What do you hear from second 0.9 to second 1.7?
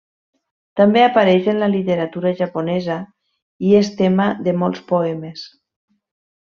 apareix en la